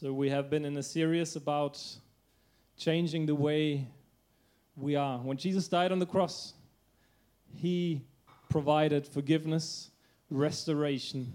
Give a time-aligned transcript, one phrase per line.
[0.00, 1.78] So, we have been in a series about
[2.78, 3.86] changing the way
[4.74, 5.18] we are.
[5.18, 6.54] When Jesus died on the cross,
[7.54, 8.00] he
[8.48, 9.90] provided forgiveness,
[10.30, 11.30] restoration,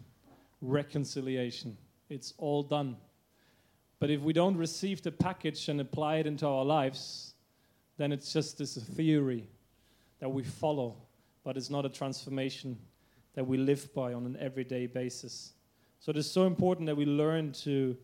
[0.64, 1.78] reconciliation.
[2.10, 2.98] It's all done.
[3.99, 7.36] But if we don't receive the package and apply it into our lives,
[7.97, 9.47] then it's just this theory
[10.20, 10.96] that we follow,
[11.44, 12.79] but it's not a transformation
[13.36, 15.54] that we live by on an everyday basis.
[16.00, 17.95] So it is so important that we learn to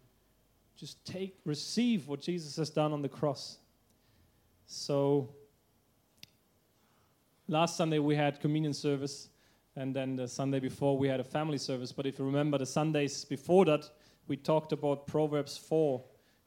[0.77, 3.57] just take, receive what Jesus has done on the cross.
[4.65, 5.29] So
[7.47, 9.29] last Sunday we had communion service,
[9.75, 11.91] and then the Sunday before we had a family service.
[11.91, 13.89] But if you remember the Sundays before that,
[14.27, 16.03] we talked about Proverbs 4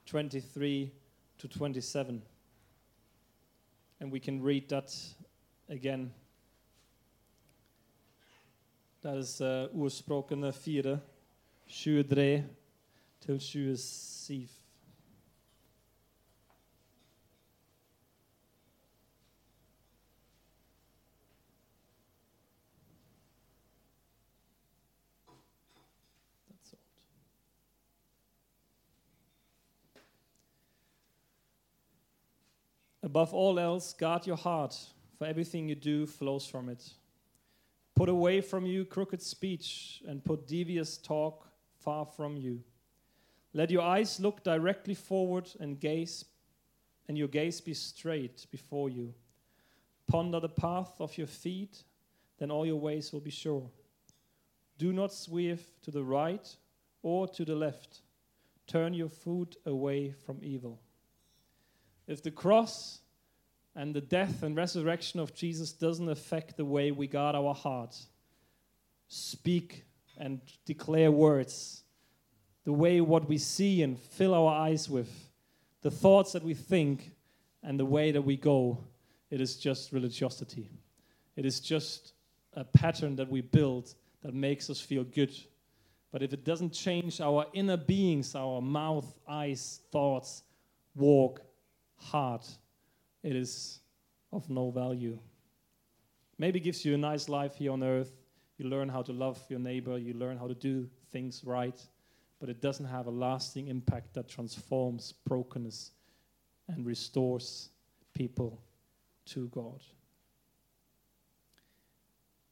[0.07, 0.93] 23
[1.39, 2.23] to 27.
[4.01, 4.95] And we can read that
[5.69, 6.13] again.
[9.01, 11.01] Dat is uh, ordspråkene 4,
[11.67, 12.45] 23
[13.25, 14.49] til 27.
[26.49, 26.81] That's old.
[33.03, 34.75] Above all else, guard your heart,
[35.17, 36.93] for everything you do flows from it.
[37.95, 42.63] Put away from you crooked speech and put devious talk far from you.
[43.55, 46.25] Let your eyes look directly forward and gaze
[47.09, 49.15] and your gaze be straight before you.
[50.09, 51.83] Ponder the path of your feet,
[52.39, 53.71] then all your ways will be sure.
[54.79, 56.49] Do not swerve to the right
[57.03, 58.01] or to the left.
[58.67, 60.81] Turn your foot away from evil.
[62.07, 63.01] If the cross
[63.77, 68.09] and the death and resurrection of Jesus doesn't affect the way we guard our hearts,
[69.09, 69.85] speak
[70.17, 71.84] and declare words,
[72.65, 75.11] the way what we see and fill our eyes with,
[75.83, 77.13] the thoughts that we think,
[77.63, 78.79] and the way that we go,
[79.31, 80.69] it is just religiosity.
[81.37, 82.13] It is just
[82.55, 85.35] a pattern that we build that makes us feel good.
[86.13, 90.45] But if it doesn't change our inner beings, our mouth, eyes, thoughts,
[90.95, 91.41] walk,
[91.97, 92.47] heart,
[93.23, 93.81] it is
[94.33, 95.19] of no value.
[96.39, 98.13] Maybe gives you a nice life here on earth.
[98.59, 101.81] You learn how to love your neighbor, you learn how to do things right,
[102.45, 105.93] but it doesn't have a lasting impact that transforms brokenness
[106.69, 107.71] and restores
[108.13, 108.61] people
[109.25, 109.81] to God.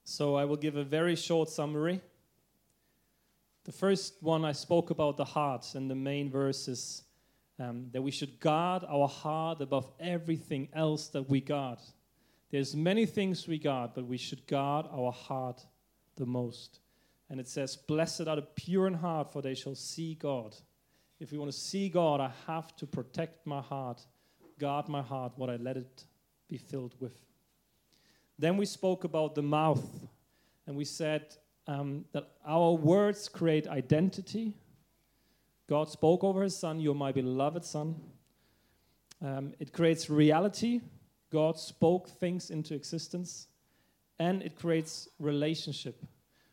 [0.03, 2.01] So I will give a very short summary.
[3.65, 7.03] The first one I spoke about the heart, and the main verse is
[7.59, 11.81] um, that we should guard our heart above everything else that we guard.
[12.51, 15.67] There's many things we guard, but we should guard our heart
[16.17, 16.79] the most.
[17.31, 20.55] And it says, Blessed are the pure in heart, for they shall see God.
[21.19, 24.03] If we want to see God, I have to protect my heart,
[24.59, 26.05] guard my heart, what I let it
[26.49, 27.19] be filled with.
[28.39, 29.85] Then we spoke about the mouth,
[30.67, 34.55] and we said um, that our words create identity.
[35.69, 37.95] God spoke over his son, You're my beloved son.
[39.25, 40.81] Um, it creates reality.
[41.31, 43.47] God spoke things into existence.
[44.19, 46.05] And it creates relationship.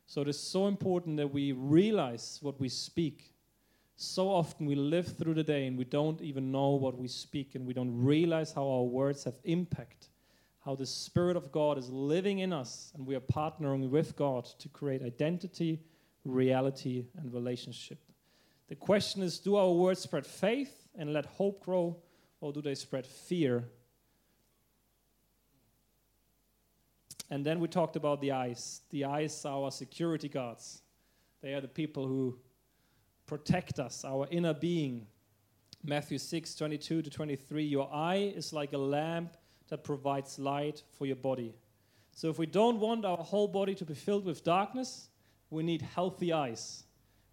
[0.10, 3.32] So it is so important that we realize what we speak.
[3.96, 7.54] So often we live through the day and we don't even know what we speak,
[7.54, 10.10] and we don't realize how our words have impact,
[10.66, 14.46] how the Spirit of God is living in us, and we are partnering with God
[14.58, 15.80] to create identity,
[16.26, 18.00] reality, and relationship.
[18.68, 21.98] The question is do our words spread faith and let hope grow,
[22.42, 23.70] or do they spread fear?
[27.30, 28.82] And then we talked about the eyes.
[28.90, 30.82] The eyes are our security guards,
[31.42, 32.38] they are the people who
[33.26, 35.08] protect us, our inner being.
[35.82, 39.38] Matthew 6 22 to 23 Your eye is like a lamp
[39.70, 41.56] that provides light for your body.
[42.12, 45.08] So, if we don't want our whole body to be filled with darkness,
[45.50, 46.84] we need healthy eyes.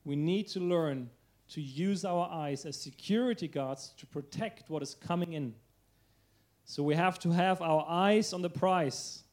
[0.04, 1.10] We need to learn
[1.48, 5.54] to use our eyes as security guards to protect what is coming in.
[6.64, 9.24] So we have to have our eyes on the prize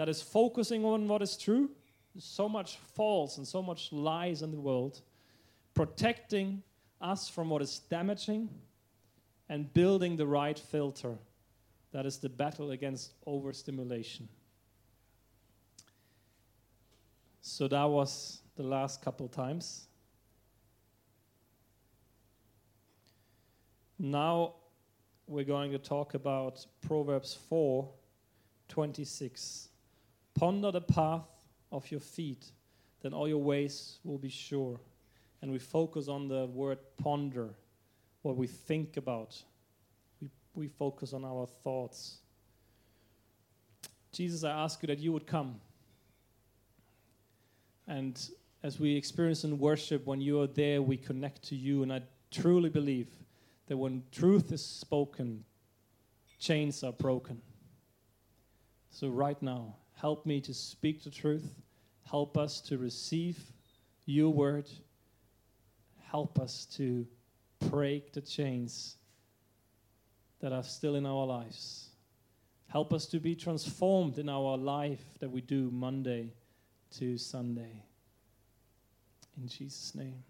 [0.00, 1.68] that is focusing on what is true.
[2.18, 5.02] So much false and so much lies in the world,
[5.74, 6.62] protecting
[7.02, 8.48] us from what is damaging
[9.50, 11.18] and building the right filter.
[11.92, 14.26] That is the battle against overstimulation.
[17.42, 19.86] So that was the last couple times.
[23.98, 24.54] Now
[25.26, 27.86] we're going to talk about Proverbs 4
[28.68, 29.69] 26.
[30.40, 31.28] Ponder the path
[31.70, 32.46] of your feet,
[33.02, 34.80] then all your ways will be sure.
[35.42, 37.50] And we focus on the word ponder.
[38.22, 39.36] what we think about.
[40.18, 42.20] We, we focus on our thoughts.
[44.12, 45.60] Jesus, I ask you that you would come.
[47.86, 48.18] And
[48.62, 51.82] as we experience in worship, when you are there, we connect to you.
[51.82, 52.00] And I
[52.30, 53.08] truly believe
[53.66, 55.44] that when truth is spoken,
[56.38, 57.42] chains are broken.
[58.88, 61.54] So, right now, help me to speak the truth.
[62.08, 63.38] Help us to receive
[64.06, 64.68] your word.
[66.10, 67.06] Help us to
[67.68, 68.96] break the chains
[70.40, 71.90] that are still in our lives.
[72.68, 76.32] Help us to be transformed in our life that we do Monday
[76.98, 77.84] to Sunday.
[79.36, 80.22] In Jesus' name.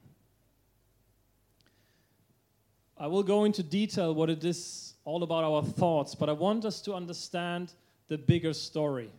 [2.99, 6.65] I will go into detail what it is all about our thoughts, but I want
[6.65, 7.73] us to understand
[8.09, 9.13] the bigger story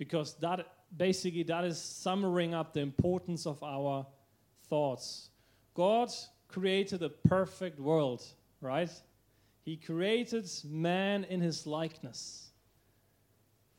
[0.00, 0.66] because that
[0.96, 4.06] basically that is summing up the importance of our
[4.66, 5.28] thoughts.
[5.74, 6.08] God
[6.48, 8.24] created a perfect world,
[8.62, 8.90] right?
[9.62, 12.48] He created man in his likeness.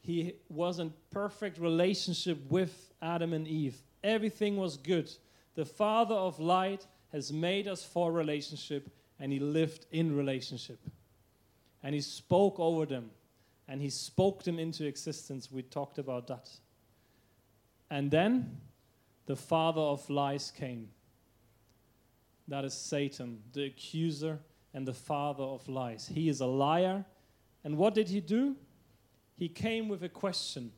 [0.01, 3.77] He was in perfect relationship with Adam and Eve.
[4.03, 5.09] Everything was good.
[5.55, 10.79] The Father of light has made us for relationship and he lived in relationship.
[11.81, 13.09] And he spoke over them
[13.67, 15.51] and he spoke them into existence.
[15.51, 16.49] We talked about that.
[17.89, 18.57] And then
[19.25, 20.89] the father of lies came.
[22.47, 24.39] That is Satan, the accuser
[24.73, 26.09] and the father of lies.
[26.13, 27.05] He is a liar.
[27.63, 28.55] And what did he do?
[29.37, 30.71] He came with a question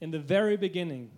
[0.00, 1.10] in the very beginning.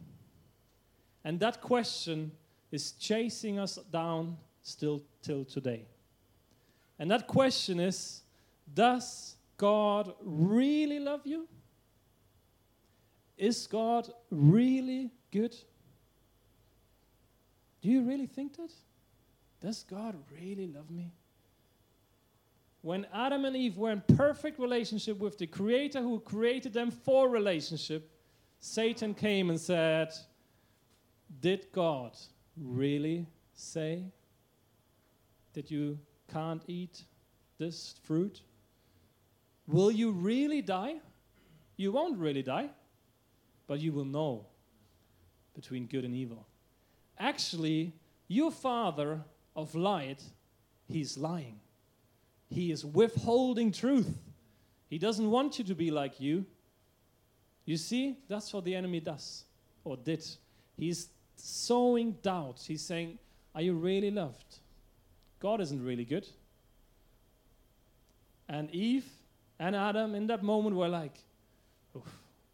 [1.25, 2.32] And that question
[2.70, 5.87] is chasing us down still till today.
[6.99, 8.23] And that question is
[8.73, 11.47] Does God really love you?
[13.37, 15.55] Is God really good?
[17.83, 18.73] Do you really think that?
[19.61, 21.12] Does God really love me?
[22.81, 27.29] When Adam and Eve were in perfect relationship with the Creator who created them for
[27.29, 28.11] relationship,
[28.61, 30.15] Satan came and said,
[31.43, 32.17] Did God
[32.57, 34.05] really say
[35.53, 35.99] that you
[36.33, 37.05] can't eat
[37.59, 38.41] this fruit?
[39.67, 40.97] Will you really die?
[41.77, 42.71] You won't really die,
[43.67, 44.47] but you will know
[45.55, 46.47] between good and evil.
[47.19, 47.93] Actually,
[48.29, 49.21] your father
[49.57, 50.23] of light,
[50.89, 51.61] he's lying.
[52.49, 54.19] He is withholding truth.
[54.89, 56.45] He doesn't want you to be like you.
[57.65, 59.45] You see, that's what the enemy does
[59.85, 60.27] or did.
[60.77, 62.65] He's sowing doubt.
[62.67, 63.19] He's saying,
[63.55, 64.59] Are you really loved?
[65.39, 66.27] God isn't really good.
[68.49, 69.09] And Eve
[69.61, 71.12] and Adam in that moment were like,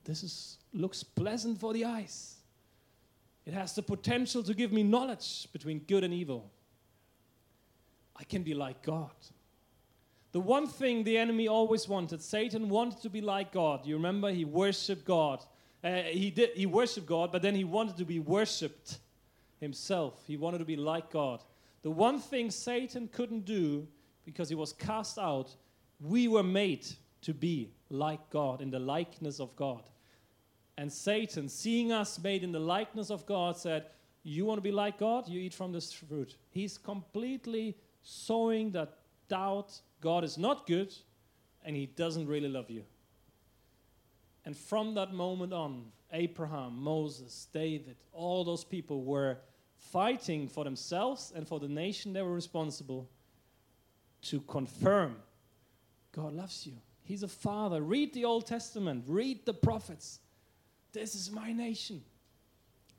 [0.05, 2.35] this is, looks pleasant for the eyes.
[3.47, 6.51] It has the potential to give me knowledge between good and evil.
[8.17, 9.15] I can be like God.
[10.33, 13.87] The one thing the enemy always wanted, Satan wanted to be like God.
[13.87, 15.45] You remember he worshiped God.
[15.85, 18.99] Uh, he did he worshiped God, but then he wanted to be worshipped
[19.61, 20.15] himself.
[20.27, 21.43] He wanted to be like God.
[21.83, 23.87] The one thing Satan couldn't do
[24.25, 25.55] because he was cast out,
[26.01, 26.87] we were made
[27.23, 29.83] to be like God, in the likeness of God.
[30.79, 33.87] And Satan, seeing us made in the likeness of God, said,
[34.23, 35.29] You want to be like God?
[35.29, 36.37] You eat from this fruit.
[36.51, 38.99] He's completely sowing that
[39.29, 40.95] doubt God is not good
[41.65, 42.85] and he doesn't really love you.
[44.45, 49.39] And from that moment on, Abraham, Moses, David, all those people were
[49.77, 53.09] fighting for themselves and for the nation they were responsible
[54.23, 55.17] to confirm
[56.17, 56.73] God loves you.
[57.05, 57.83] He's a father.
[57.83, 60.19] Read the Old Testament, read the prophets.
[60.93, 62.03] This is my nation.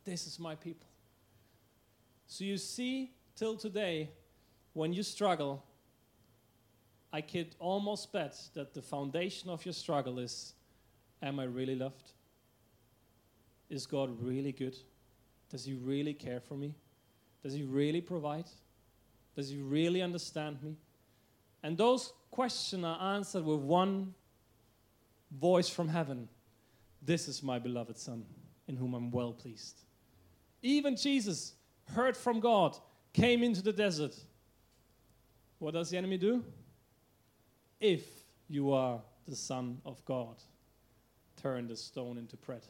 [0.06, 0.88] This is my people.
[2.28, 4.12] So you see, till today,
[4.74, 5.64] when you struggle,
[7.12, 10.54] I could almost bet that the foundation of your struggle is
[11.20, 12.12] Am I really loved?
[13.72, 14.78] Is God really good?
[15.50, 16.76] Does He really care for me?
[17.42, 18.46] Does He really provide?
[19.36, 20.76] Does He really understand me?
[21.68, 24.14] And those questions are answered with one
[25.38, 26.30] voice from heaven
[27.02, 28.24] This is my beloved Son,
[28.70, 29.82] in whom I'm well pleased.
[30.62, 31.56] Even Jesus
[31.94, 32.78] heard from God,
[33.12, 34.16] came into the desert.
[35.60, 36.42] What does the enemy do?
[37.82, 38.06] If
[38.48, 40.38] you are the Son of God,
[41.36, 42.66] turn the stone into bread.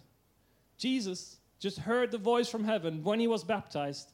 [0.79, 4.11] Jesus just heard the voice from heaven when he was baptized.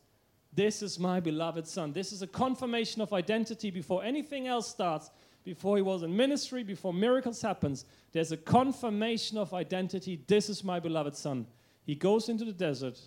[0.55, 1.93] This is my beloved son.
[1.93, 5.09] This is a confirmation of identity before anything else starts,
[5.43, 7.85] before he was in ministry, before miracles happens.
[8.11, 10.21] There's a confirmation of identity.
[10.27, 11.47] This is my beloved son.
[11.85, 12.99] He goes into the desert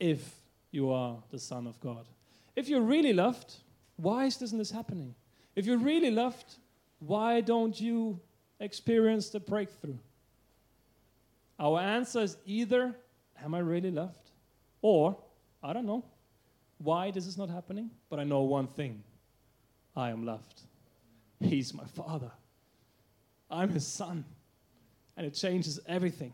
[0.00, 0.40] if
[0.72, 2.06] you are the son of God.
[2.56, 3.54] If you're really loved,
[3.96, 5.14] Why isn't this happening?
[5.56, 6.54] If you're really loved,
[7.00, 8.20] why don't you
[8.60, 9.98] experience the breakthrough?
[11.58, 12.96] Our answer is either,
[13.42, 14.30] Am I really loved?
[14.82, 15.16] Or,
[15.62, 16.04] I don't know
[16.78, 19.02] why this is not happening, but I know one thing
[19.96, 20.62] I am loved.
[21.40, 22.30] He's my father.
[23.50, 24.24] I'm his son.
[25.16, 26.32] And it changes everything.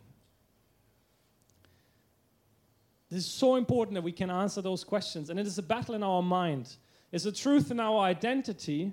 [3.11, 5.31] This is so important that we can answer those questions.
[5.31, 6.75] And it is a battle in our mind.
[7.13, 8.93] It's a truth in our identity,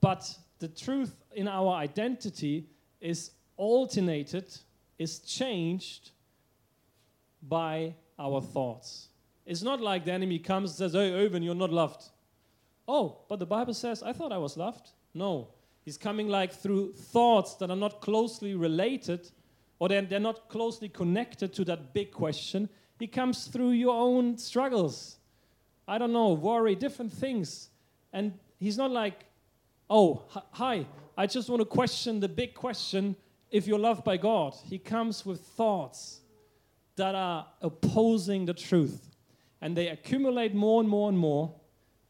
[0.00, 2.66] but the truth in our identity
[3.00, 4.46] is alternated,
[4.98, 6.10] is changed
[7.42, 9.07] by our thoughts.
[9.48, 12.04] It's not like the enemy comes and says, Hey, Owen, you're not loved.
[12.86, 14.90] Oh, but the Bible says, I thought I was loved.
[15.14, 15.48] No.
[15.86, 19.30] He's coming like through thoughts that are not closely related
[19.78, 22.68] or they're not closely connected to that big question.
[22.98, 25.16] He comes through your own struggles.
[25.86, 27.70] I don't know, worry, different things.
[28.12, 29.24] And he's not like,
[29.88, 30.84] oh, hi,
[31.16, 33.16] I just want to question the big question
[33.50, 34.54] if you're loved by God.
[34.66, 36.20] He comes with thoughts
[36.96, 39.07] that are opposing the truth.
[39.60, 41.52] And they accumulate more and more and more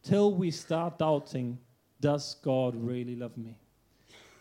[0.02, 1.58] till we start doubting
[2.00, 3.56] does God really love me?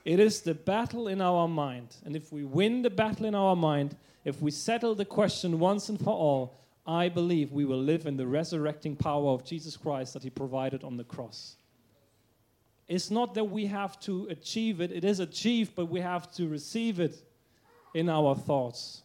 [0.06, 1.96] It is the battle in our mind.
[2.06, 5.90] And if we win the battle in our mind, if we settle the question once
[5.90, 10.14] and for all, I believe we will live in the resurrecting power of Jesus Christ
[10.14, 11.58] that He provided on the cross.
[12.88, 16.48] It's not that we have to achieve it, it is achieved, but we have to
[16.48, 17.22] receive it
[17.94, 19.02] in our thoughts.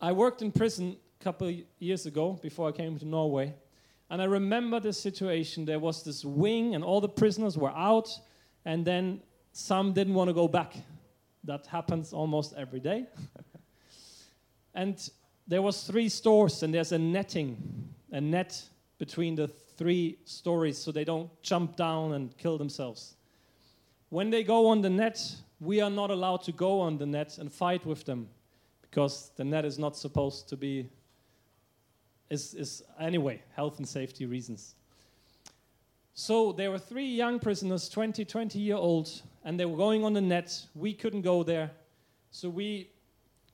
[0.00, 3.54] I worked in prison couple years ago before I came to Norway.
[4.10, 5.64] And I remember this situation.
[5.64, 8.08] There was this wing, and all the prisoners were out,
[8.64, 9.20] and then
[9.52, 10.74] some didn't want to go back.
[11.44, 13.06] That happens almost every day.
[14.74, 15.10] and
[15.48, 17.56] there was three stores, and there's a netting,
[18.12, 18.62] a net
[18.98, 23.14] between the three stories so they don't jump down and kill themselves.
[24.08, 25.20] When they go on the net,
[25.60, 28.28] we are not allowed to go on the net and fight with them
[28.82, 30.88] because the net is not supposed to be
[32.30, 34.74] is, is anyway health and safety reasons.
[36.18, 39.10] So there were three young prisoners 20 20 year old
[39.44, 40.66] and they were going on the net.
[40.74, 41.70] We couldn't go there.
[42.30, 42.90] So we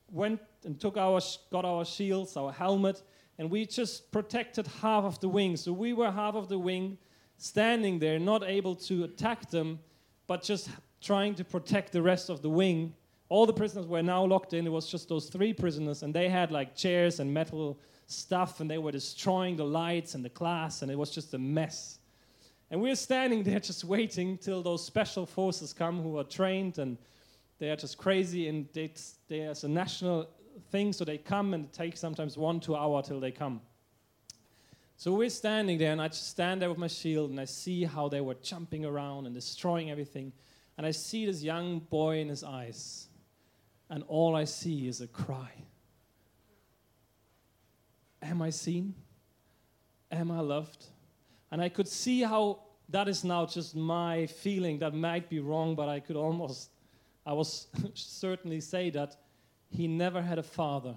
[0.09, 1.19] went and took our
[1.51, 3.03] got our shields our helmet
[3.37, 5.57] and we just protected half of the wing.
[5.57, 6.97] So we were half of the wing
[7.37, 9.79] standing there not able to attack them
[10.25, 10.69] but just
[11.01, 12.93] trying to protect the rest of the wing.
[13.27, 14.65] All the prisoners were now locked in.
[14.65, 18.69] It was just those three prisoners and they had like chairs and metal stuff and
[18.69, 21.99] they were destroying the lights and the class and it was just a mess.
[22.71, 26.79] And we are standing there just waiting till those special forces come who are trained
[26.79, 26.97] and
[27.59, 30.27] they are just crazy and it's there's a national
[30.71, 33.61] thing so they come and it takes sometimes one, two hour till they come.
[34.97, 37.83] So we're standing there and I just stand there with my shield and I see
[37.83, 40.31] how they were jumping around and destroying everything.
[40.77, 43.07] And I see this young boy in his eyes
[43.89, 45.51] and all I see is a cry.
[48.23, 48.95] Am I seen?
[50.11, 50.85] Am I loved?
[51.51, 55.75] And I could see how that is now just my feeling that might be wrong,
[55.75, 56.69] but I could almost,
[57.25, 59.15] I was certainly say that
[59.69, 60.95] he never had a father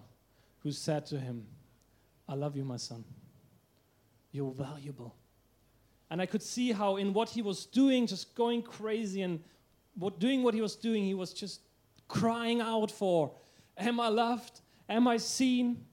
[0.60, 1.46] who said to him,
[2.28, 3.04] I love you, my son.
[4.32, 5.14] You're valuable.
[6.10, 9.42] And I could see how, in what he was doing, just going crazy and
[9.94, 11.60] what, doing what he was doing, he was just
[12.08, 13.32] crying out for,
[13.78, 14.60] Am I loved?
[14.88, 15.84] Am I seen?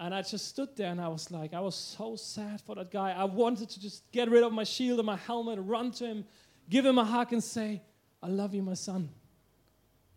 [0.00, 2.90] And I just stood there and I was like, I was so sad for that
[2.90, 3.12] guy.
[3.12, 6.24] I wanted to just get rid of my shield and my helmet, run to him,
[6.70, 7.82] give him a hug, and say,
[8.22, 9.08] I love you, my son.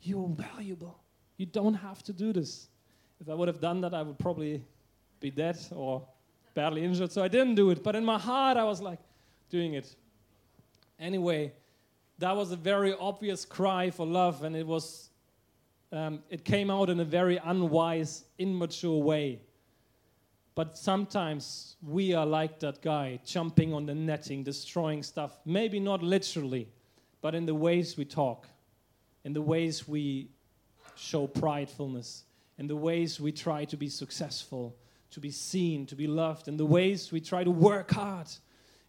[0.02, 1.00] You're valuable.
[1.38, 2.68] You don't have to do this.
[3.20, 4.64] If I would have done that, I would probably
[5.20, 6.08] be dead or
[6.54, 7.12] badly injured.
[7.12, 7.84] So I didn't do it.
[7.84, 9.00] But in my heart, I was like,
[9.52, 9.96] doing it.
[11.00, 11.52] Anyway,
[12.18, 15.10] that was a very obvious cry for love, and it was.
[15.94, 19.42] Um, it came out in a very unwise, immature way.
[20.54, 25.38] But sometimes we are like that guy, jumping on the netting, destroying stuff.
[25.46, 26.68] Maybe not literally,
[27.22, 28.48] but in the ways we talk,
[29.24, 30.30] in the ways we
[30.96, 32.24] show pridefulness,
[32.58, 34.76] in the ways we try to be successful,
[35.12, 38.28] to be seen, to be loved, in the ways we try to work hard,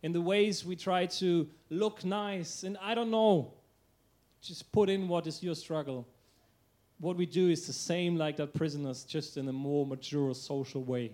[0.02, 2.64] in the ways we try to look nice.
[2.64, 3.54] And I don't know,
[4.40, 6.08] just put in what is your struggle.
[6.98, 10.82] What we do is the same like that prisoners, just in a more mature social
[10.82, 11.12] way.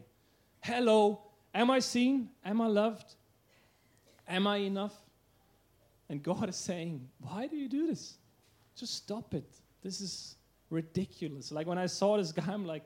[0.60, 1.20] Hello,
[1.54, 2.30] am I seen?
[2.44, 3.14] Am I loved?
[4.26, 4.94] Am I enough?
[6.08, 8.18] And God is saying, Why do you do this?
[8.76, 9.48] Just stop it.
[9.82, 10.36] This is
[10.70, 11.52] ridiculous.
[11.52, 12.84] Like when I saw this guy, I'm like,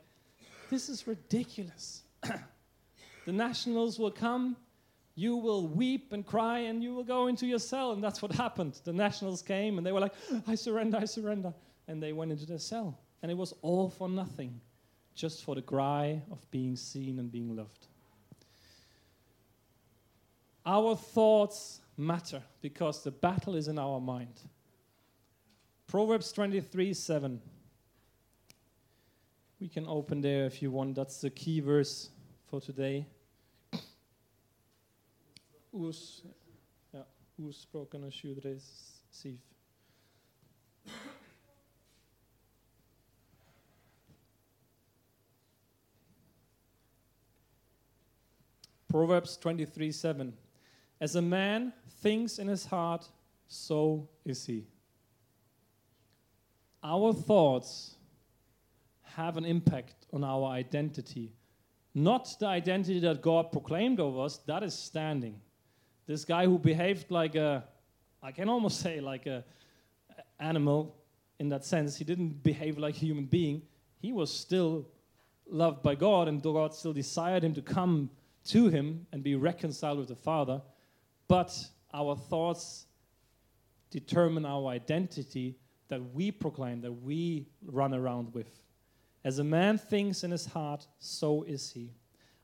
[0.71, 2.03] This is ridiculous.
[2.23, 4.57] the nationals will come,
[5.15, 7.93] You will weep and cry and you will go into your cell.
[7.93, 8.81] And that's what happened.
[8.85, 10.15] The nationals came and they were like,
[10.47, 11.53] I surrender, I surrender.
[11.89, 12.99] And they went into their cell.
[13.23, 14.61] And it was all for nothing,
[15.15, 17.87] just for the cry of being seen and being loved.
[20.65, 24.41] Our thoughts matter because the battle is in our mind.
[25.87, 27.41] Proverbs 23 7.
[29.61, 30.95] We can open there if you want.
[30.95, 32.11] That's the key verse
[32.49, 33.07] for today.
[35.73, 36.23] Us,
[36.93, 37.05] ja,
[37.39, 38.61] ordspråkene 23,
[39.11, 39.39] 7.
[48.93, 50.35] Proverbs 23 7.
[51.01, 51.73] As a man
[52.03, 53.09] thinks in his heart,
[53.49, 54.67] so is he.
[56.85, 57.95] Our thoughts
[59.03, 61.33] have an impact on our identity.
[61.95, 65.41] Not the identity that God proclaimed over us, that is standing.
[66.07, 67.65] This guy who behaved like a,
[68.23, 69.43] I can almost say like a
[70.39, 70.95] animal
[71.39, 73.63] in that sense, he didn't behave like a human being.
[74.03, 74.87] He was still
[75.49, 78.11] loved by God, and God still desired him to come
[78.47, 80.63] to him and be reconciled with the Father
[81.33, 82.85] but our thoughts
[83.91, 85.57] determine our identity
[85.89, 88.51] that we proclaim, that we run around with.
[89.25, 91.95] As a man thinks in his heart, so is he.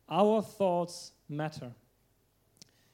[0.08, 1.72] Our thoughts matter.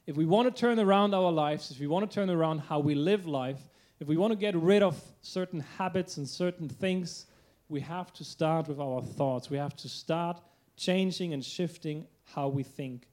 [0.04, 2.80] If we want to turn around our lives, if we want to turn around how
[2.80, 3.60] we live life,
[4.00, 7.26] if we want to get rid of certain habits and certain things,
[7.68, 9.48] we have to start with our thoughts.
[9.48, 10.40] We have to start
[10.76, 13.06] changing and shifting how we think.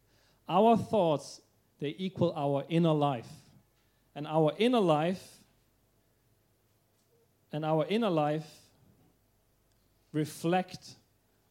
[0.48, 1.42] Our thoughts
[1.82, 3.28] they equal our inner life.
[4.16, 5.42] And our inner life
[7.52, 8.48] and our inner life
[10.14, 10.96] reflect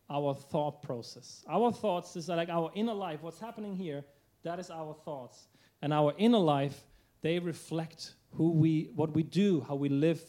[0.09, 1.45] our thought process.
[1.49, 4.05] Our thoughts is like our inner life, what's happening here,
[4.45, 5.49] that is our thoughts.
[5.83, 6.79] And our inner life,
[7.23, 10.23] they reflect who we what we do, how we live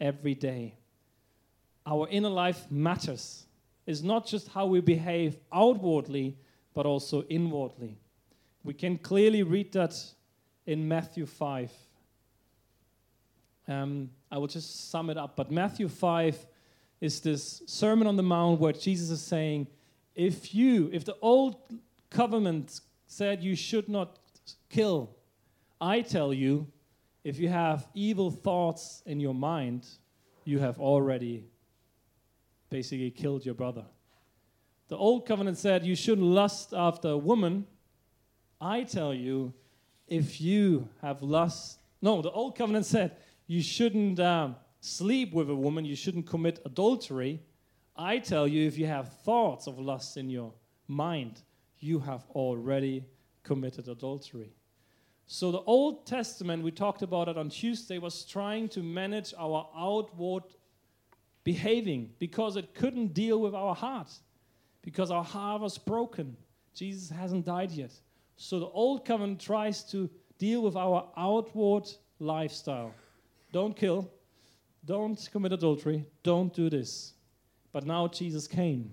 [0.00, 0.74] every day.
[1.86, 3.46] Our inner life matters.
[3.86, 6.36] It's not just how we behave outwardly,
[6.76, 7.96] but also inwardly.
[8.62, 9.94] We can clearly read that
[10.66, 11.72] in Matthew 5.
[13.66, 15.36] Um, I will just sum it up.
[15.36, 16.46] But Matthew 5
[17.00, 19.68] is this Sermon on the Mount where Jesus is saying,
[20.14, 21.56] if you, if the old
[22.10, 24.18] covenant said you should not
[24.68, 25.16] kill,
[25.80, 26.66] I tell you,
[27.24, 29.86] if you have evil thoughts in your mind,
[30.44, 31.46] you have already
[32.68, 33.86] basically killed your brother.
[34.88, 37.66] The old covenant said you shouldn't lust after a woman,
[38.60, 39.52] I tell you,
[40.06, 45.54] if you have lust, no, the old covenant said you shouldn't um, sleep with a
[45.54, 47.40] woman, you shouldn't commit adultery.
[47.96, 50.52] I tell you, if you have thoughts of lust in your
[50.86, 51.42] mind,
[51.78, 53.04] you have already
[53.42, 54.52] committed adultery.
[55.26, 59.68] So, the Old Testament, we talked about it on Tuesday, was trying to manage our
[59.76, 60.44] outward
[61.42, 64.12] behaving because it couldn't deal with our heart,
[64.86, 66.36] because our heart was broken.
[66.72, 67.90] Jesus hasn't died yet.
[68.36, 71.88] So the old covenant tries to deal with our outward
[72.20, 72.94] lifestyle.
[73.50, 74.08] Don't kill,
[74.84, 77.14] don't commit adultery, don't do this.
[77.72, 78.92] But now Jesus came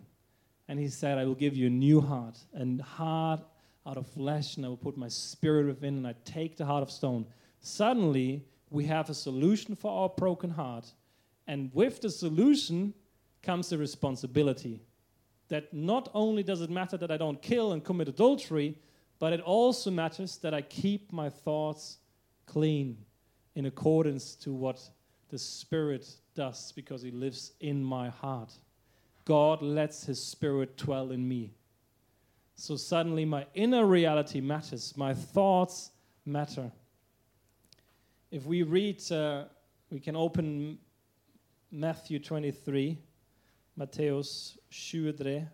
[0.68, 3.42] and he said, I will give you a new heart, a heart
[3.86, 6.82] out of flesh, and I will put my spirit within, and I take the heart
[6.82, 7.28] of stone.
[7.60, 10.92] Suddenly, we have a solution for our broken heart.
[11.46, 12.96] And with the solution
[13.44, 14.82] comes the responsibility
[15.50, 18.78] that not only does it matter that I don't kill and commit adultery,
[19.20, 21.98] but it also matters that I keep my thoughts
[22.46, 22.98] clean
[23.56, 24.82] in accordance to what
[25.30, 28.52] the Spirit does because He lives in my heart.
[29.26, 31.54] God lets His Spirit dwell in me.
[32.56, 35.92] So suddenly my inner reality matters, my thoughts
[36.26, 36.72] matter.
[38.32, 39.46] If we read, uh,
[39.90, 40.78] we can open
[41.72, 42.98] Matthew 23,
[43.76, 45.48] Matteus 23.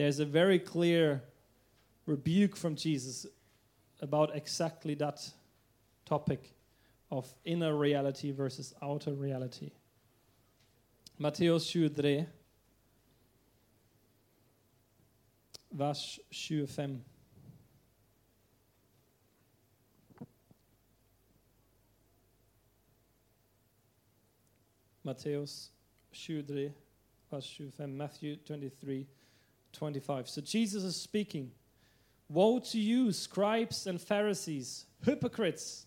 [0.00, 1.22] there's a very clear
[2.06, 3.26] rebuke from Jesus
[4.00, 5.20] about exactly that
[6.06, 6.54] topic
[7.10, 9.70] of inner reality versus outer reality.
[11.18, 12.24] Matteus 23,
[15.70, 17.09] vers 25.
[25.10, 25.70] Matteus
[26.12, 26.70] 23,
[27.32, 27.88] vers 25.
[27.88, 29.08] Matthew 23,
[29.72, 30.28] 25.
[30.28, 31.50] So Jesus is speaking
[32.28, 35.86] Woe to you, scribes and Pharisees, hypocrites!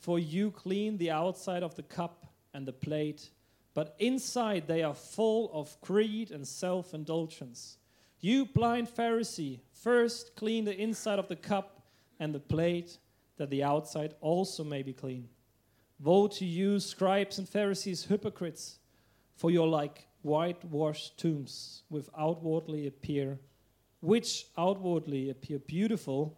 [0.00, 3.30] For you clean the outside of the cup and the plate,
[3.74, 7.76] but inside they are full of greed and self indulgence.
[8.18, 11.84] You blind Pharisee, first clean the inside of the cup
[12.18, 12.98] and the plate,
[13.36, 15.28] that the outside also may be clean.
[16.02, 18.78] Woe to you, scribes and Pharisees, hypocrites,
[19.36, 23.38] for you're like whitewashed tombs, with outwardly appear,
[24.00, 26.36] which outwardly appear beautiful,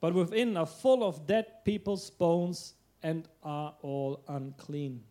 [0.00, 5.02] but within are full of dead people's bones and are all unclean.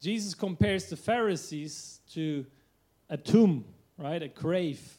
[0.00, 2.44] Jesus compares the Pharisees to
[3.08, 3.64] a tomb,
[3.98, 4.22] right?
[4.22, 4.98] A grave.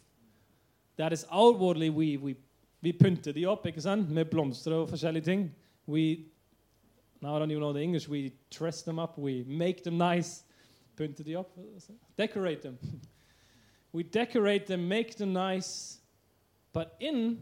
[0.96, 2.36] That is outwardly we, we,
[2.82, 4.10] vi pynter de opp ikke sant?
[4.10, 5.56] med blomster og forskjellige ting.
[5.88, 6.26] We,
[7.22, 10.44] now I don't even know the English, we dress them up, we make them nice.
[10.98, 11.58] Pynte de opp?
[12.18, 12.78] Decorate them.
[13.94, 16.00] we decorate them, make them nice,
[16.74, 17.40] but in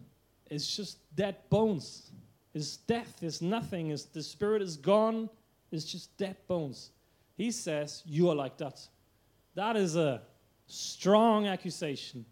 [0.49, 2.11] is just dead bones.
[2.53, 5.29] It's death, it's nothing, it's, the spirit is gone,
[5.71, 6.91] it's just dead bones.
[7.35, 8.79] He says, You are like that.
[9.55, 10.21] That is a
[10.67, 12.25] strong accusation.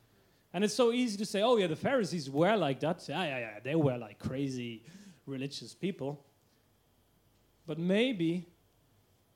[0.54, 3.04] And it's so easy to say, oh, yeah, the Pharisees were like that.
[3.10, 4.84] Yeah, yeah, yeah, they were like crazy
[5.26, 6.24] religious people.
[7.66, 8.48] But maybe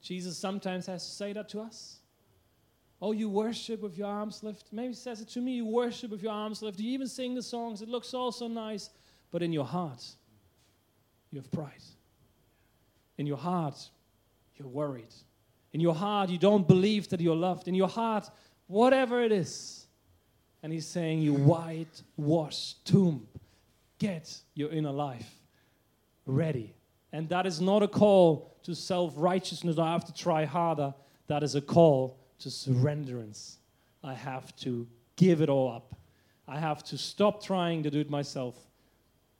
[0.01, 1.99] Jesus sometimes has to say that to us.
[3.01, 4.71] Oh, you worship with your arms lifted.
[4.71, 5.53] Maybe he says it to me.
[5.53, 6.83] You worship with your arms lifted.
[6.83, 7.81] You even sing the songs.
[7.81, 8.89] It looks all so nice.
[9.31, 10.03] But in your heart,
[11.31, 11.83] you have pride.
[13.17, 13.89] In your heart,
[14.55, 15.13] you're worried.
[15.73, 17.67] In your heart, you don't believe that you're loved.
[17.67, 18.29] In your heart,
[18.67, 19.86] whatever it is.
[20.63, 23.27] And he's saying, You whitewashed tomb,
[23.99, 25.29] get your inner life
[26.25, 26.73] ready.
[27.13, 29.77] And that is not a call to self righteousness.
[29.77, 30.93] I have to try harder.
[31.27, 33.55] That is a call to surrenderance.
[34.03, 35.95] I have to give it all up.
[36.47, 38.55] I have to stop trying to do it myself.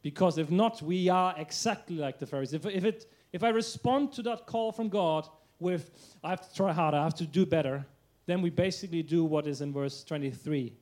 [0.02, 2.54] Because if not, we are exactly like the Pharisees.
[2.54, 5.28] If, if, it, if I respond to that call from God
[5.60, 5.92] with,
[6.24, 7.86] I have to try harder, I have to do better,
[8.26, 10.74] then we basically do what is in verse 23.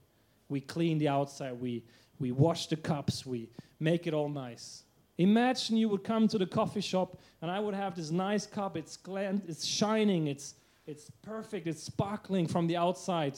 [0.50, 1.84] We clean the outside, we,
[2.20, 4.84] we wash the cups, we make it all nice.
[5.18, 8.78] Imagine you would come to the coffee shop and I would have this nice cup,
[8.78, 10.56] it's glam, it's shining, it's,
[10.86, 13.38] it's perfect, it's sparkling from the outside.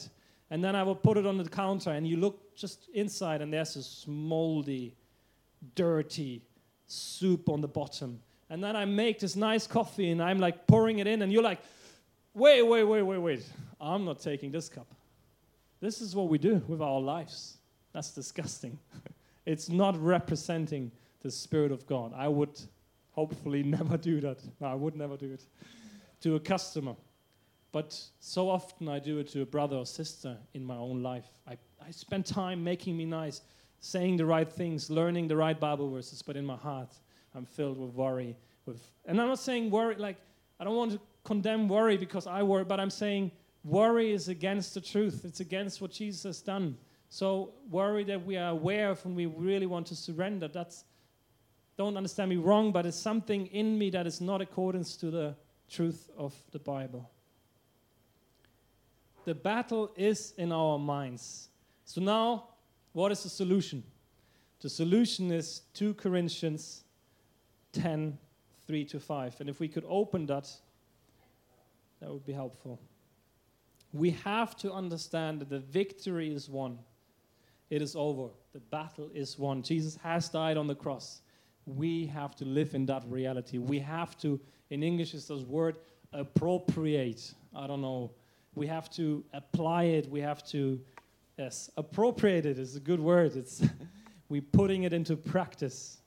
[0.50, 3.54] And then I would put it on the counter and you look just inside and
[3.54, 4.96] there's this moldy,
[5.76, 6.41] dirty
[6.88, 8.20] soup on the bottom.
[8.50, 11.43] And then I make this nice coffee and I'm like pouring it in, and you're
[11.43, 11.60] like,
[12.34, 13.43] wait, wait, wait, wait, wait.
[13.80, 14.88] I'm not taking this cup.
[15.80, 17.58] This is what we do with our lives.
[17.94, 18.80] That's disgusting.
[19.46, 22.13] it's not representing the Spirit of God.
[22.16, 22.60] I would
[23.12, 24.40] hopefully never do that.
[24.60, 25.44] No, I would never do it
[26.22, 26.96] to a customer.
[27.72, 31.28] But so often I do it to a brother or sister in my own life.
[31.48, 33.42] I, I spend time making me nice,
[33.82, 36.94] saying the right things, learning the right Bible verses, but in my heart,
[37.36, 38.36] I'm filled with worry.
[38.66, 40.18] With, and I'm not saying worry like
[40.60, 43.32] I don't want to condemn worry because I worry, but I'm saying
[43.67, 45.25] worry is against the truth.
[45.25, 46.77] It's against what Jesus has done.
[47.10, 50.47] So worry that we are aware of when we really want to surrender.
[50.47, 50.86] That's
[51.77, 55.36] don't understand me wrong, but it's something in me that is not accordance to the
[55.69, 57.12] truth of the Bible.
[59.25, 61.49] The battle is in our minds.
[61.86, 62.45] So now,
[62.93, 63.84] what is the solution?
[64.60, 66.84] The solution is 2 Corinthians
[67.73, 68.17] 10
[68.65, 69.39] 3 to 5.
[69.39, 70.49] And if we could open that,
[72.01, 72.80] that would be helpful.
[73.93, 76.80] We have to understand that the victory is won.
[77.69, 78.30] It is over.
[78.54, 79.62] The battle is won.
[79.62, 81.21] Jesus has died on the cross.
[81.65, 83.58] We have to live in that reality.
[83.58, 85.78] We have to, in English, is this word
[86.13, 87.34] appropriate.
[87.56, 88.12] I don't know.
[88.56, 90.10] We have to apply it.
[90.10, 90.80] We have to,
[91.38, 93.36] yes, appropriate it is a good word.
[93.36, 93.63] It's
[94.30, 95.97] we putting it into practice.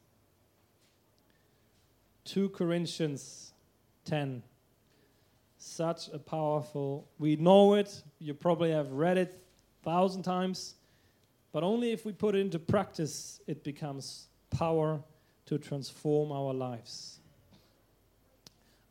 [2.25, 3.53] 2 Corinthians
[4.05, 4.43] 10.
[5.63, 9.45] Such a powerful, we know it, you probably have read it
[9.83, 10.75] a thousand times,
[11.53, 15.03] but only if we put it into practice, it becomes power
[15.45, 17.21] to transform our lives.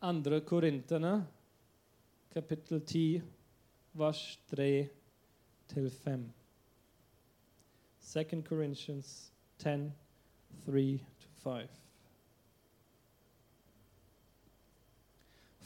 [0.03, 1.25] Andre Korinterne,
[2.31, 3.23] kapittel 10,
[3.95, 4.87] vers 3
[5.73, 6.19] til 5.
[8.13, 9.91] 2 Corinthians 10,
[10.65, 11.67] 3 to 5.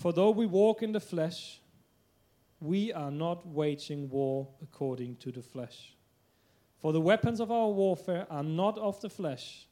[0.03, 1.61] For though we walk in the flesh,
[2.59, 5.95] we are not waging war according to the flesh.
[6.77, 9.65] For the weapons of our warfare are not of the flesh,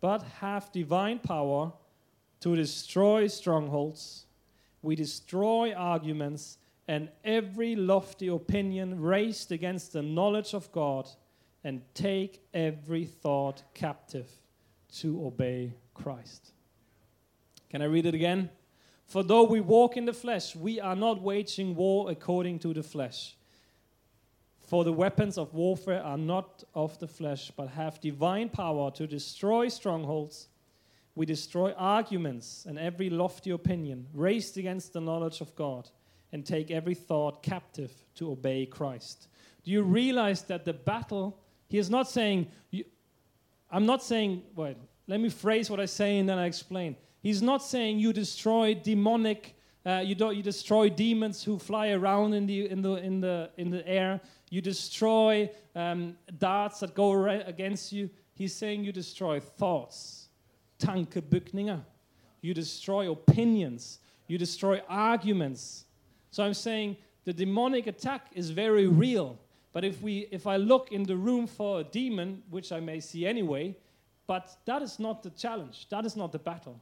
[0.00, 1.72] but have divine power
[2.42, 4.26] to destroy strongholds.
[4.82, 11.08] We destroy arguments and every lofty opinion raised against the knowledge of God
[11.64, 14.30] and take every thought captive
[15.00, 16.52] to obey Christ.
[17.68, 18.48] Can I read it again?
[19.06, 22.82] For though we walk in the flesh, we are not waging war according to the
[22.82, 23.36] flesh.
[24.60, 29.06] For the weapons of warfare are not of the flesh, but have divine power to
[29.06, 30.48] destroy strongholds.
[31.14, 35.90] We destroy arguments and every lofty opinion raised against the knowledge of God,
[36.32, 39.28] and take every thought captive to obey Christ.
[39.64, 41.38] Do you realize that the battle,
[41.68, 42.46] he is not saying,
[43.70, 46.96] I'm not saying, wait, let me phrase what I say and then I explain.
[47.22, 49.54] He's not saying you destroy demonic,
[49.86, 53.50] uh, you, don't, you destroy demons who fly around in the, in the, in the,
[53.56, 54.20] in the air
[54.52, 58.10] you destroy um, darts that go right against you.
[58.34, 60.28] He's saying you destroy thoughts,
[60.78, 61.80] tankebygninger.
[62.42, 64.00] You destroy opinions.
[64.26, 65.86] You destroy arguments.
[66.30, 69.38] So I'm saying the demonic attack is very real.
[69.72, 73.00] But if, we, if I look in the room for a demon, which I may
[73.00, 73.74] see anyway,
[74.26, 75.88] but that is not the challenge.
[75.88, 76.78] That is not the battle.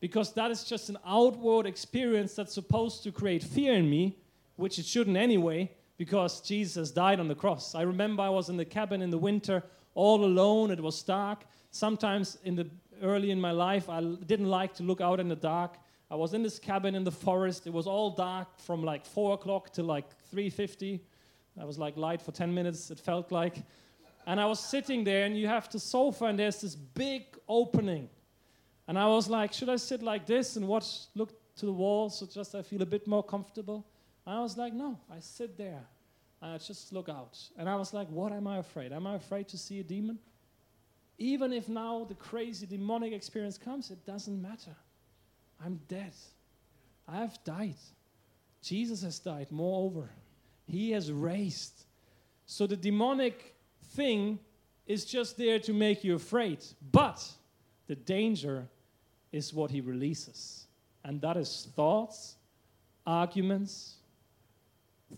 [0.00, 4.16] Because that is just an outward experience that's supposed to create fear in me,
[4.56, 7.74] which it shouldn't anyway because Jesus died on the cross.
[7.74, 9.62] I remember I was in the cabin in the winter,
[9.94, 10.70] all alone.
[10.70, 11.44] It was dark.
[11.72, 12.66] Sometimes in the
[13.02, 15.76] early in my life, I didn't like to look out in the dark.
[16.10, 17.66] I was in this cabin in the forest.
[17.66, 21.00] It was all dark from like four o'clock to like 3:50.
[21.60, 22.90] I was like light for 10 minutes.
[22.90, 23.56] It felt like,
[24.26, 28.08] and I was sitting there, and you have the sofa, and there's this big opening,
[28.90, 32.10] and I was like, should I sit like this and watch, look to the wall,
[32.10, 33.86] so just I feel a bit more comfortable?
[34.26, 35.86] And I was like, no, I sit there
[36.42, 37.38] I just look out.
[37.58, 38.92] And I was like, what am I afraid?
[38.92, 40.18] Am I afraid to see a demon?
[41.18, 44.74] Even if now the crazy demonic experience comes, it doesn't matter.
[45.62, 46.14] I'm dead.
[47.06, 47.74] I have died.
[48.62, 49.48] Jesus has died.
[49.50, 50.08] Moreover,
[50.66, 51.84] he has raised.
[52.46, 53.54] So the demonic
[53.92, 54.38] thing
[54.86, 56.64] is just there to make you afraid.
[56.90, 57.22] But
[57.86, 58.66] the danger
[59.32, 60.66] is what he releases.
[61.04, 62.36] And that is thoughts,
[63.06, 63.96] arguments,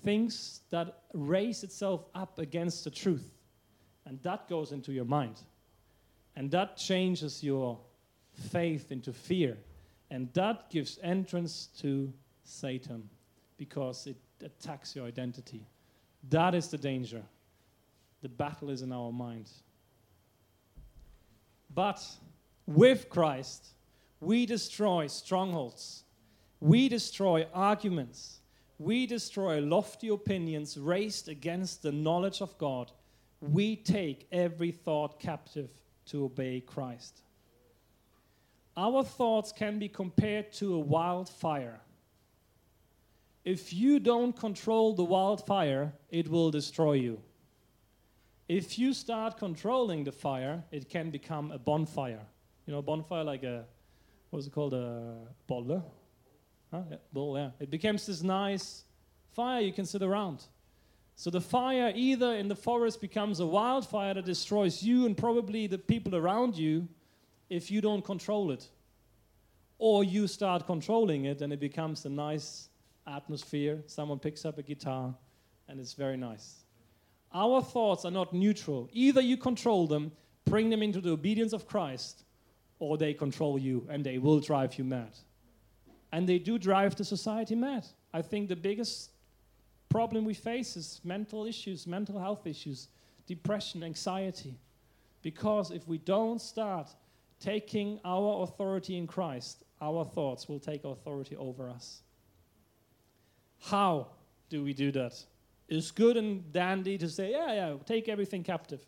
[0.05, 3.31] things that raise itself up against the truth.
[4.07, 5.41] And that goes into your mind.
[6.37, 7.79] And that changes your
[8.51, 9.57] faith into fear.
[10.11, 12.13] And that gives entrance to
[12.45, 13.09] Satan
[13.57, 15.67] because it attacks your identity.
[16.31, 17.23] That is the danger.
[18.23, 19.49] The battle is in our mind.
[21.75, 22.01] But
[22.67, 23.69] with Christ,
[24.23, 26.05] we destroy strongholds,
[26.61, 28.39] we destroy arguments,
[28.79, 32.93] we destroy lofty opinions raised against the knowledge of God.
[33.41, 35.71] We take every thought captive
[36.07, 37.23] to obey Christ.
[38.77, 41.81] Our thoughts can be compared to a wildfire.
[43.45, 47.21] If you don't control the wildfire, it will destroy you.
[48.49, 52.25] If you start controlling the fire, it can become a bonfire.
[52.67, 53.65] You know, bonfire like a,
[54.33, 55.85] what's it called, a bolle?
[56.71, 56.83] Huh?
[56.91, 57.51] Yeah, yeah.
[57.61, 58.85] It becomes this nice
[59.33, 60.45] fire you can sit around.
[61.17, 65.67] So the fire, either in the forest, becomes a wildfire that destroys you and probably
[65.67, 66.89] the people around you
[67.51, 68.67] if you don't control it.
[69.77, 72.71] Or you start controlling it and it becomes a nice
[73.07, 73.83] atmosphere.
[73.87, 75.15] Someone picks up a guitar
[75.69, 76.65] and it's very nice.
[77.35, 78.89] Our thoughts are not neutral.
[78.93, 80.11] Either you control them,
[80.47, 82.25] bring them into the obedience of Christ,
[82.83, 85.13] or they control you and they will drive you mad.
[86.11, 87.87] And they do drive the society mad.
[88.13, 89.13] I think the biggest
[89.89, 92.89] problem we face is mental issues, mental health issues,
[93.25, 94.59] depression, anxiety.
[95.23, 96.89] Because if we don't start
[97.39, 102.03] taking our authority in Christ, our thoughts will take authority over us.
[103.61, 104.09] How
[104.49, 105.25] do we do that?
[105.69, 108.85] It's good and dandy to say, yeah, yeah, take everything captive.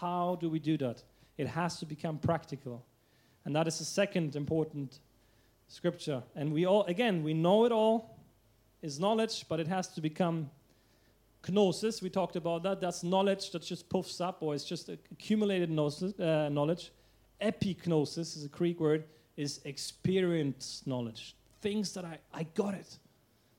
[0.00, 1.04] How do we do that?
[1.36, 2.84] It has to become practical.
[3.48, 4.98] And that is the second important
[5.68, 6.22] scripture.
[6.36, 8.18] And we all, again, we know it all,
[8.82, 10.50] is knowledge, but it has to become
[11.48, 12.02] gnosis.
[12.02, 12.82] We talked about that.
[12.82, 16.92] That's knowledge that just puffs up, or it's just accumulated gnosis, uh, knowledge.
[17.40, 19.04] Epignosis is a Greek word,
[19.38, 21.34] is experienced knowledge.
[21.62, 22.98] Things that I, I got it.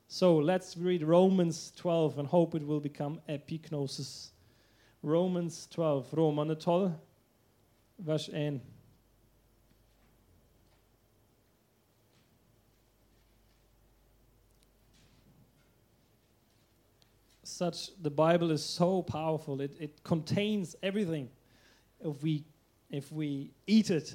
[0.06, 4.28] So let's read Romans 12 and hope it will become epignosis.
[5.02, 6.92] Romans 12, Romane 12,
[7.98, 8.60] vers 1.
[17.60, 19.60] Such the Bible is so powerful.
[19.60, 21.28] It, it contains everything.
[22.02, 22.44] If we
[22.88, 24.14] if we eat it,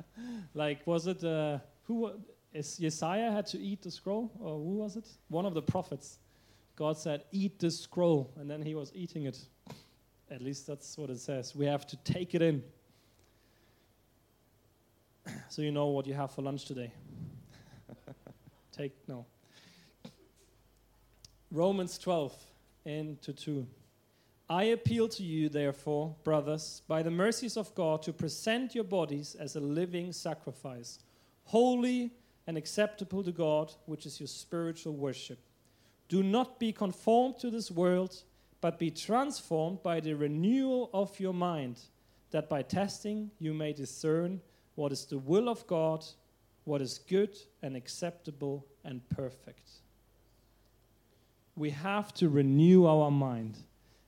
[0.54, 2.12] like was it uh, who
[2.52, 5.08] is Isaiah had to eat the scroll or who was it?
[5.26, 6.20] One of the prophets.
[6.76, 9.38] God said, "Eat the scroll," and then he was eating it.
[10.30, 11.52] At least that's what it says.
[11.56, 12.62] We have to take it in.
[15.48, 16.92] so you know what you have for lunch today.
[18.72, 19.26] take no.
[21.50, 22.53] Romans 12
[22.84, 23.66] into 2.
[24.48, 29.34] I appeal to you, therefore, brothers, by the mercies of God, to present your bodies
[29.34, 30.98] as a living sacrifice,
[31.44, 32.12] holy
[32.46, 35.38] and acceptable to God, which is your spiritual worship.
[36.08, 38.22] Do not be conformed to this world,
[38.60, 41.80] but be transformed by the renewal of your mind,
[42.30, 44.40] that by testing you may discern
[44.74, 46.04] what is the will of God,
[46.64, 49.70] what is good and acceptable and perfect.
[51.56, 53.58] We have to renew our mind.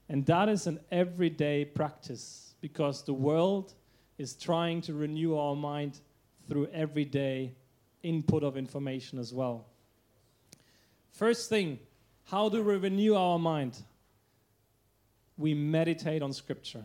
[0.08, 3.74] And that is an everyday practice because the world
[4.18, 6.00] is trying to renew our mind
[6.48, 7.52] through everyday
[8.02, 9.66] input of information as well.
[11.12, 11.78] First thing,
[12.24, 13.76] how do we renew our mind?
[15.36, 16.84] We meditate on Scripture.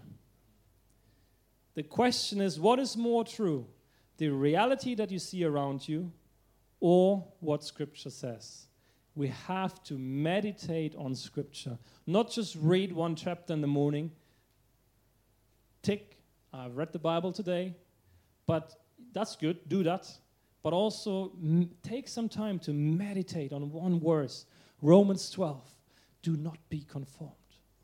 [1.73, 3.65] The question is what is more true,
[4.17, 6.11] the reality that you see around you
[6.79, 8.67] or what Scripture says?
[9.15, 11.77] We have to meditate on Scripture.
[12.07, 14.11] Not just read one chapter in the morning,
[15.81, 16.17] tick,
[16.53, 17.75] I've read the Bible today,
[18.45, 18.75] but
[19.13, 20.09] that's good, do that.
[20.63, 24.45] But also m- take some time to meditate on one verse
[24.81, 25.61] Romans 12.
[26.21, 27.35] Do not be conformed.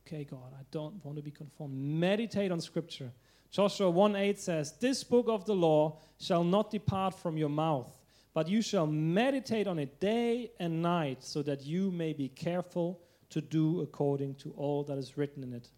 [0.06, 1.74] Okay, God, I don't want to be conformed.
[1.76, 3.12] Meditate on Scripture.
[3.52, 7.92] Joshua 1 8 says, This book of the law shall not depart from your mouth
[8.38, 13.00] but you shall meditate on it day and night, so that you may be careful
[13.32, 15.70] to do according to all that is written in it.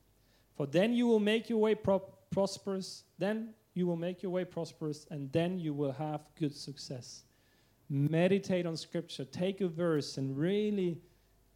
[0.57, 4.43] For then you will make your way pro- prosperous, then you will make your way
[4.43, 7.23] prosperous, and then you will have good success.
[7.89, 9.23] Meditate on Scripture.
[9.23, 10.99] Take a verse and really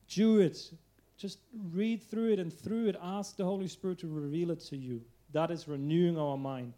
[0.07, 0.71] do it.
[1.17, 1.39] Just
[1.73, 5.01] read through it and through it, ask the Holy Spirit to reveal it to you.
[5.33, 6.75] That is renewing our mind.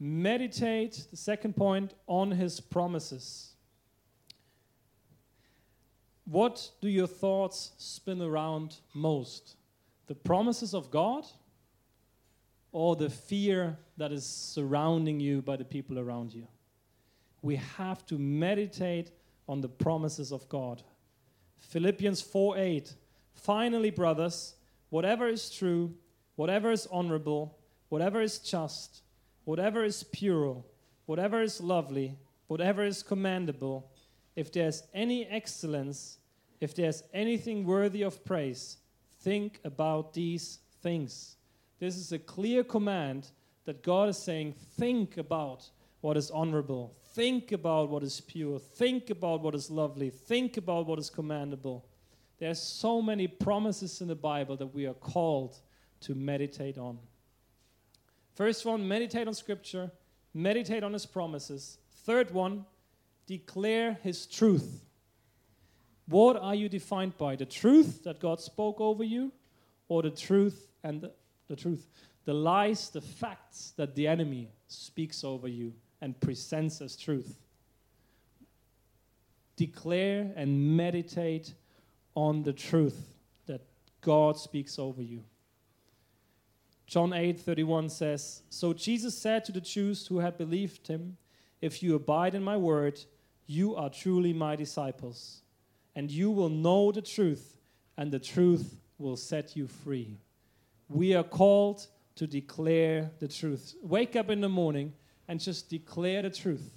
[0.00, 3.54] Meditate, the second point, on his promises.
[6.24, 9.56] What do your thoughts spin around most?
[10.06, 11.26] The promises of God
[12.70, 16.46] or the fear that is surrounding you by the people around you?
[17.42, 19.10] We have to meditate
[19.48, 20.82] on the promises of God.
[21.56, 22.94] Philippians 4 8.
[23.34, 24.54] Finally, brothers,
[24.90, 25.94] whatever is true,
[26.36, 27.56] whatever is honorable,
[27.88, 29.02] whatever is just,
[29.48, 30.62] whatever is pure,
[31.06, 32.14] whatever is lovely,
[32.48, 33.90] whatever is commendable,
[34.36, 36.18] if there's any excellence,
[36.60, 38.76] if there's anything worthy of praise,
[39.22, 41.36] think about these things.
[41.78, 43.30] This is a clear command
[43.64, 45.70] that God is saying, think about
[46.02, 50.84] what is honorable, think about what is pure, think about what is lovely, think about
[50.84, 51.86] what is commendable.
[52.36, 55.56] There's so many promises in the Bible that we are called
[56.02, 56.98] to meditate on.
[58.38, 59.90] First one, meditate on Scripture,
[60.32, 61.78] meditate on His promises.
[62.06, 62.66] Third one,
[63.26, 64.84] declare His truth.
[66.06, 67.34] What are you defined by?
[67.34, 69.32] The truth that God spoke over you,
[69.88, 71.10] or the truth and the,
[71.48, 71.88] the truth,
[72.26, 77.40] the lies, the facts that the enemy speaks over you and presents as truth?
[79.56, 81.54] Declare and meditate
[82.14, 83.62] on the truth that
[84.00, 85.24] God speaks over you.
[86.88, 91.18] John 8 31 says, So Jesus said to the Jews who had believed him,
[91.60, 92.98] If you abide in my word,
[93.46, 95.42] you are truly my disciples,
[95.94, 97.58] and you will know the truth,
[97.98, 100.16] and the truth will set you free.
[100.88, 103.74] We are called to declare the truth.
[103.82, 104.94] Wake up in the morning
[105.28, 106.72] and just declare the truth.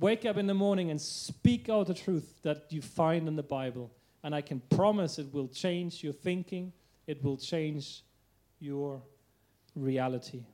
[0.00, 3.42] Wake up in the morning and speak out the truth that you find in the
[3.44, 3.92] Bible.
[4.24, 6.72] And I can promise it will change your thinking,
[7.06, 8.02] it will change
[8.60, 9.02] your
[9.74, 10.44] reality.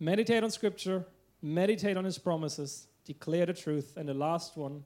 [0.00, 1.04] Meditate on Scripture,
[1.40, 3.96] meditate on His promises, declare the truth.
[3.96, 4.82] And the last one,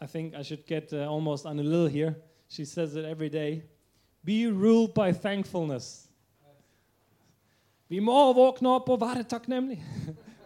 [0.00, 2.16] I think I should get uh, almost on a little here.
[2.48, 3.62] She says it every day.
[4.24, 6.08] Be ruled by thankfulness.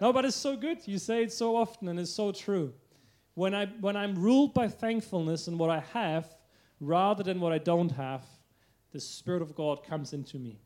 [0.01, 0.79] No, but it's so good.
[0.87, 2.75] You say it so often, and it's so true.
[3.35, 6.37] When, I, when I'm ruled by thankfulness and what I have,
[6.81, 8.23] rather than what I don't have,
[8.97, 10.59] the Spirit of God comes into me.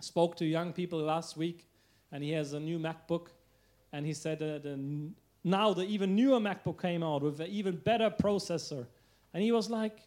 [0.00, 1.68] Spoke to young people last week,
[2.10, 3.28] and he has a new MacBook,
[3.92, 4.76] and he said that the,
[5.44, 8.86] now the even newer MacBook came out with an even better processor,
[9.32, 9.98] and he was like,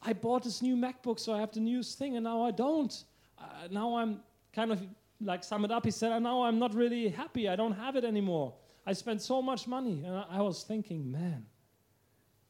[0.00, 2.94] "I bought this new MacBook, so I have the newest thing, and now I don't.
[3.36, 4.20] Uh, now I'm
[4.52, 4.80] kind of
[5.20, 5.84] like sum it up.
[5.84, 7.48] He said, "Now I'm not really happy.
[7.48, 8.54] I don't have it anymore.
[8.86, 11.44] I spent so much money." And I, I was thinking, man,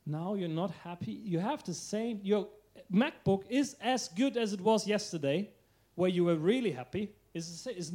[0.04, 1.12] now you're not happy.
[1.12, 2.20] You have the same.
[2.22, 2.46] You're
[2.92, 5.50] MacBook is as good as it was yesterday,
[5.94, 7.10] where you were really happy.
[7.34, 7.44] It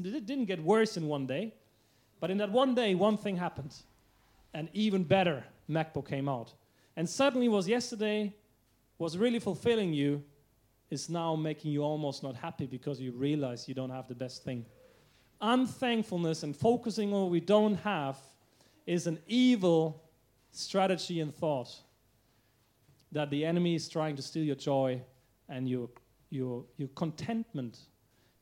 [0.04, 1.54] didn't get worse in one day.
[2.20, 3.74] But in that one day, one thing happened.
[4.54, 6.54] an even better MacBook came out.
[6.96, 8.34] And suddenly was yesterday
[8.98, 10.24] was really fulfilling you
[10.90, 14.44] is now making you almost not happy because you realize you don't have the best
[14.44, 14.66] thing.
[15.40, 18.18] Unthankfulness and focusing on what we don't have
[18.86, 20.04] is an evil
[20.52, 21.74] strategy and thought
[23.12, 25.02] that the enemy is trying to steal your joy
[25.50, 25.90] and your,
[26.30, 27.78] your, your contentment.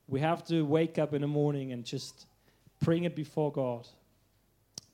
[0.06, 2.26] We have to wake up in the morning and just
[2.82, 3.86] bring it before God.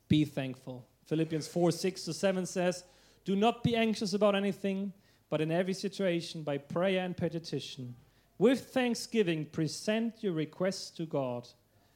[0.08, 0.86] Be thankful.
[1.06, 2.84] Philippians 4 6 to 7 says,
[3.24, 4.92] Do not be anxious about anything,
[5.30, 7.94] but in every situation, by prayer and petition,
[8.38, 11.48] with thanksgiving, present your requests to God,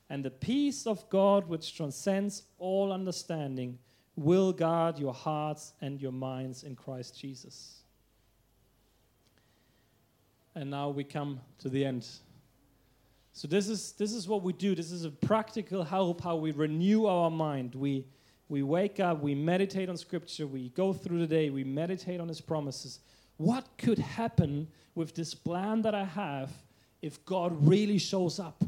[0.08, 3.78] and the peace of God, which transcends all understanding,
[4.20, 7.78] will guard your hearts and your minds in Christ Jesus.
[10.54, 12.06] And now we come to the end.
[13.32, 14.74] So this is this is what we do.
[14.74, 17.74] This is a practical help how we renew our mind.
[17.74, 18.04] We
[18.50, 22.28] we wake up, we meditate on scripture, we go through the day, we meditate on
[22.28, 22.98] his promises.
[23.38, 26.50] What could happen with this plan that I have
[27.00, 28.62] if God really shows up?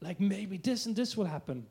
[0.00, 1.66] Like maybe this and this will happen.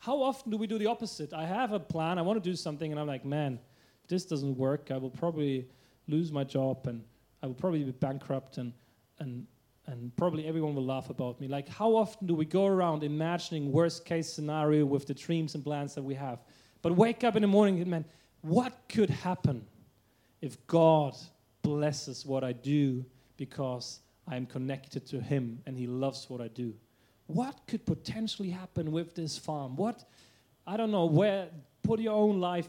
[0.00, 1.34] How often do we do the opposite?
[1.34, 3.58] I have a plan, I want to do something, and I'm like, man,
[4.08, 5.68] this doesn't work, I will probably
[6.08, 7.04] lose my job and
[7.42, 8.72] I will probably be bankrupt and,
[9.18, 9.46] and,
[9.86, 11.48] and probably everyone will laugh about me.
[11.48, 15.62] Like, how often do we go around imagining worst case scenario with the dreams and
[15.62, 16.40] plans that we have?
[16.80, 18.06] But wake up in the morning and, man,
[18.40, 19.66] what could happen
[20.40, 21.14] if God
[21.60, 23.04] blesses what I do
[23.36, 26.74] because I am connected to Him and He loves what I do?
[27.34, 29.76] What could potentially happen with this farm?
[29.76, 30.04] What,
[30.66, 31.48] I don't know, where,
[31.82, 32.68] put your own life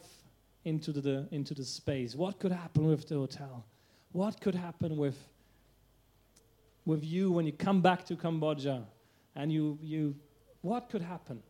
[0.65, 2.15] into the, into the space.
[2.15, 3.65] What could happen with the hotel?
[4.11, 5.17] What could happen with,
[6.85, 8.83] with you when you come back to Cambodia
[9.35, 10.15] and you, you,
[10.61, 11.41] what could happen?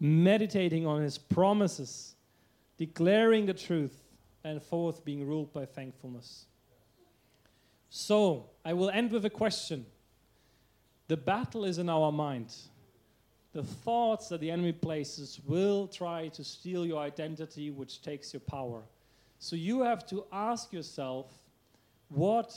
[0.00, 2.16] Meditating on his promises,
[2.76, 4.02] declaring the truth,
[4.44, 6.46] and fourth, being ruled by thankfulness.
[7.88, 9.86] So, I will end with a question.
[11.08, 12.54] The battle is in our mind.
[13.52, 18.40] The thoughts that the enemy places will try to steal your identity, which takes your
[18.40, 18.82] power.
[19.38, 21.26] So you have to ask yourself
[22.08, 22.54] what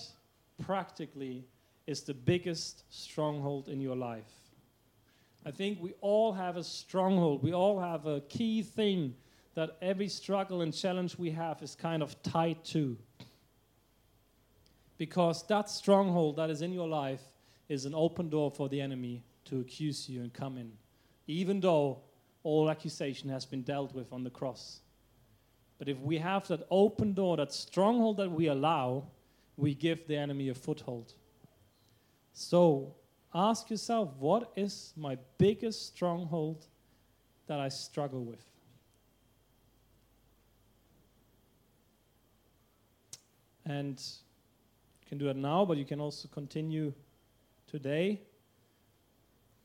[0.64, 1.46] practically
[1.86, 4.32] is the biggest stronghold in your life?
[5.46, 7.44] I think we all have a stronghold.
[7.44, 9.16] We all have a key thing
[9.56, 12.98] that every struggle and challenge we have is kind of tied to.
[14.98, 17.22] Because that stronghold that is in your life
[17.70, 20.72] is an open door for the enemy to accuse you and come in,
[21.28, 22.00] even though
[22.44, 24.80] all accusation has been dealt with on the cross.
[25.80, 29.04] But if we have that open door, that stronghold that we allow,
[29.58, 31.14] we give the enemy a foothold.
[32.34, 32.96] So
[33.34, 36.66] ask yourself what is my biggest stronghold
[37.48, 38.44] that I struggle with?
[43.66, 44.02] And
[45.02, 46.94] you can do that now, but you can also continue
[47.70, 48.22] today.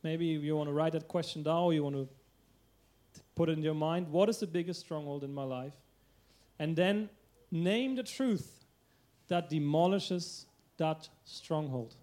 [0.02, 2.08] Maybe you want to write that question down, or you want to
[3.34, 4.08] put it in your mind.
[4.08, 5.74] What is the biggest stronghold in my life?
[6.58, 7.08] And then
[7.50, 8.64] name the truth
[9.28, 10.46] that demolishes
[10.76, 11.94] that stronghold.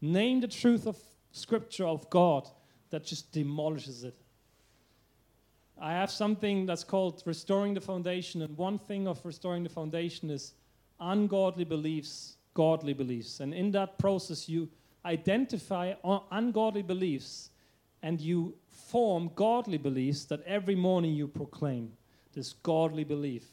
[0.00, 0.96] Name the truth of
[1.32, 2.48] Scripture, of God,
[2.90, 4.14] that just demolishes it.
[5.80, 10.30] I have something that's called restoring the foundation, and one thing of restoring the foundation
[10.30, 10.54] is
[11.00, 13.40] ungodly beliefs, godly beliefs.
[13.40, 14.68] And in that process, you
[15.04, 15.94] identify
[16.30, 17.50] ungodly beliefs
[18.02, 21.92] and you form godly beliefs that every morning you proclaim
[22.32, 23.44] this godly belief.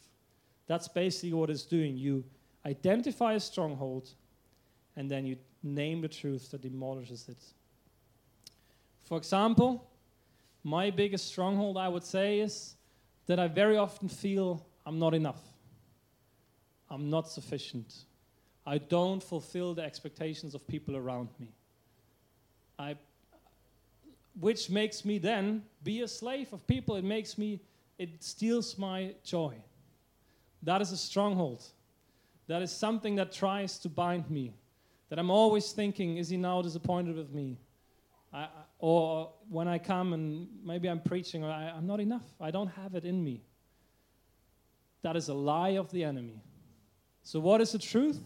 [0.67, 1.97] That's basically what it's doing.
[1.97, 2.23] You
[2.65, 4.09] identify a stronghold
[4.95, 7.37] and then you name the truth that demolishes it.
[9.03, 9.87] For example,
[10.63, 12.75] my biggest stronghold, I would say, is
[13.25, 15.41] that I very often feel I'm not enough.
[16.89, 17.93] I'm not sufficient.
[18.65, 21.53] I don't fulfill the expectations of people around me.
[22.77, 22.95] I,
[24.39, 26.95] which makes me then be a slave of people.
[26.95, 27.59] It makes me,
[27.97, 29.55] it steals my joy.
[30.63, 31.63] That is a stronghold.
[32.47, 34.53] That is something that tries to bind me.
[35.09, 37.57] That I'm always thinking, is he now disappointed with me?
[38.33, 38.47] I,
[38.79, 42.29] or when I come and maybe I'm preaching, I, I'm not enough.
[42.39, 43.41] I don't have it in me.
[45.01, 46.41] That is a lie of the enemy.
[47.23, 48.19] So, what is the truth?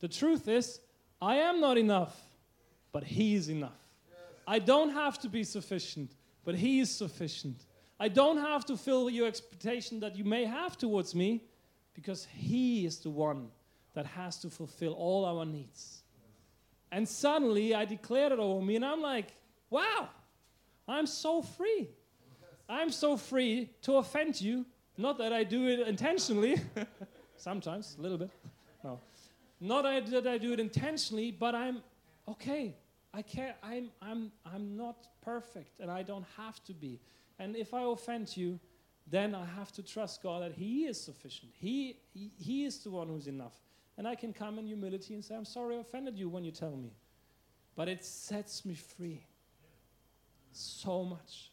[0.00, 0.80] The truth is,
[1.20, 2.16] I am not enough,
[2.92, 3.78] but He is enough.
[4.46, 6.12] I don't have to be sufficient,
[6.44, 7.66] but He is sufficient.
[8.00, 11.44] I don't have to fill your expectation that you may have towards me,
[11.94, 13.48] because He is the one
[13.94, 16.02] that has to fulfill all our needs.
[16.92, 19.34] And suddenly I declared it over me, and I'm like,
[19.68, 20.08] wow,
[20.86, 21.88] I'm so free.
[22.68, 24.64] I'm so free to offend you
[25.00, 26.60] Not that I do it intentionally.
[27.36, 28.30] Sometimes, a little bit.
[28.82, 28.98] No.
[29.60, 31.82] Not that I do it intentionally, but I'm
[32.26, 32.76] okay.
[33.12, 37.00] I can't, I'm, I'm, I'm not perfect and I don't have to be.
[37.38, 38.60] And if I offend you,
[39.10, 41.52] then I have to trust God that He is sufficient.
[41.54, 43.54] He, he, he is the one who's enough.
[43.96, 46.52] And I can come in humility and say, I'm sorry I offended you when you
[46.52, 46.92] tell me.
[47.74, 49.24] But it sets me free
[50.52, 51.50] so much.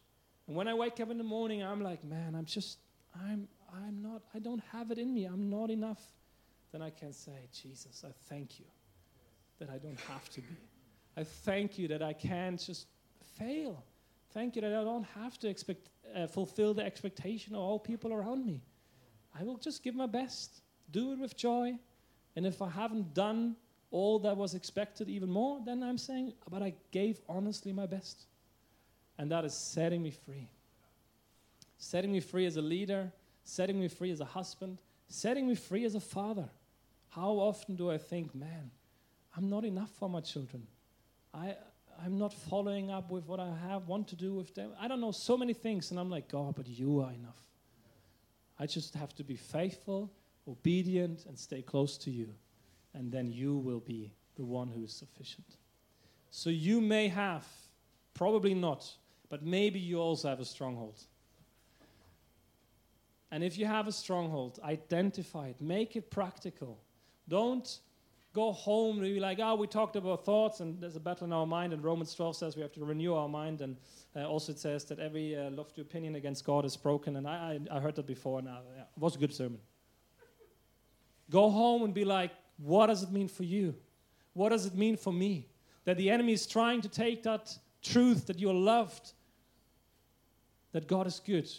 [0.47, 2.77] And when I wake up in the morning, I'm like, man, I'm just,
[3.15, 5.25] I'm, I'm not, I don't have it in me.
[5.25, 6.01] I'm not enough.
[6.71, 8.65] Then I can say, Jesus, I thank you
[9.59, 10.57] that I don't have to be.
[11.17, 12.87] I thank you that I can't just
[13.39, 13.83] fail.
[14.33, 18.11] Thank you that I don't have to expect, uh, fulfill the expectation of all people
[18.11, 18.61] around me.
[19.37, 20.61] I will just give my best,
[20.91, 21.77] do it with joy.
[22.35, 23.55] And if I haven't done
[23.91, 28.25] all that was expected even more, then I'm saying, but I gave honestly my best.
[29.17, 30.49] And that is setting me free.
[31.77, 33.11] Setting me free as a leader,
[33.45, 36.49] setting me free as a husband, setting me free as a father.
[37.09, 38.71] How often do I think, man,
[39.35, 40.67] I'm not enough for my children?
[41.33, 41.55] I,
[42.03, 44.71] I'm not following up with what I have want to do with them.
[44.79, 47.39] I don't know so many things, and I'm like, God, but you are enough.
[48.59, 50.11] I just have to be faithful,
[50.47, 52.29] obedient, and stay close to you,
[52.93, 55.57] and then you will be the one who is sufficient.
[56.31, 57.45] So you may have,
[58.13, 58.89] probably not,
[59.29, 61.01] but maybe you also have a stronghold.
[63.35, 66.79] And if you have a stronghold, identify it, make it practical.
[67.27, 67.79] Don't
[68.31, 71.33] go home and be like, oh, we talked about thoughts and there's a battle in
[71.33, 71.73] our mind.
[71.73, 73.59] And Romans 12 says we have to renew our mind.
[73.59, 73.75] And
[74.15, 77.17] uh, also it says that every uh, lofty opinion against God is broken.
[77.17, 79.59] And I, I, I heard that before and I, yeah, it was a good sermon.
[81.29, 83.75] Go home and be like, what does it mean for you?
[84.31, 85.49] What does it mean for me?
[85.83, 89.11] That the enemy is trying to take that truth that you're loved,
[90.71, 91.49] that God is good.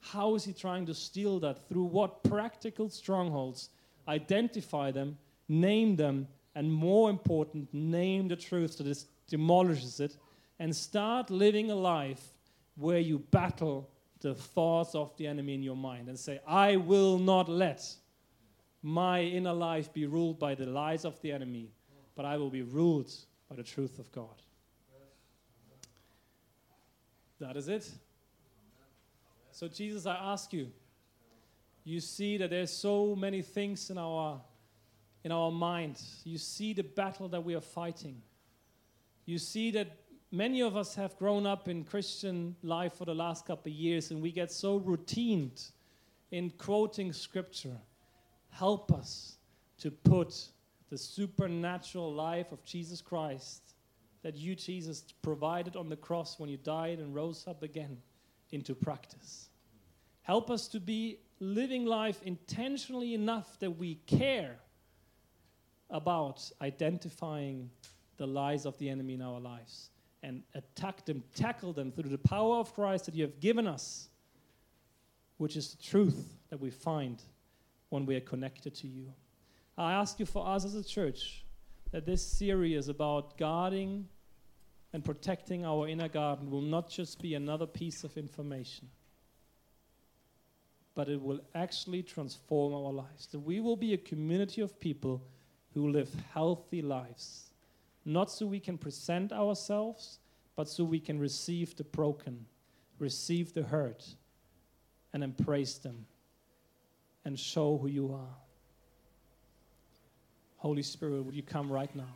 [0.00, 1.68] How is he trying to steal that?
[1.68, 3.70] Through what practical strongholds?
[4.08, 5.18] Identify them
[5.50, 10.16] name them, and more important, name the truth that it demolishes it,
[10.58, 12.32] and start living a life
[12.76, 13.90] where you battle
[14.20, 17.84] the thoughts of the enemy in your mind and say, I will not let
[18.82, 21.72] my inner life be ruled by the lies of the enemy,
[22.14, 23.12] but I will be ruled
[23.48, 24.42] by the truth of God.
[27.40, 27.90] That is it.
[29.60, 30.72] So, Jesus, I ask you,
[31.84, 34.40] you see that there's so many things in our
[35.22, 36.00] in our mind.
[36.24, 38.22] You see the battle that we are fighting.
[39.26, 39.98] You see that
[40.32, 44.10] many of us have grown up in Christian life for the last couple of years
[44.10, 45.72] and we get so routined
[46.30, 47.76] in quoting scripture.
[48.48, 49.36] Help us
[49.80, 50.42] to put
[50.88, 53.74] the supernatural life of Jesus Christ
[54.22, 57.98] that you, Jesus, provided on the cross when you died and rose up again
[58.52, 59.49] into practice.
[60.22, 64.58] Help us to be living life intentionally enough that we care
[65.88, 67.70] about identifying
[68.16, 69.90] the lies of the enemy in our lives
[70.22, 74.08] and attack them, tackle them through the power of Christ that you have given us,
[75.38, 77.22] which is the truth that we find
[77.88, 79.12] when we are connected to you.
[79.78, 81.44] I ask you for us as a church
[81.90, 84.06] that this series about guarding
[84.92, 88.88] and protecting our inner garden will not just be another piece of information,
[90.94, 93.26] but it will actually transform our lives.
[93.28, 95.22] That we will be a community of people
[95.74, 97.50] who live healthy lives,
[98.04, 100.18] not so we can present ourselves,
[100.56, 102.44] but so we can receive the broken,
[102.98, 104.04] receive the hurt,
[105.12, 106.06] and embrace them
[107.24, 108.36] and show who you are.
[110.56, 112.14] Holy Spirit, would you come right now?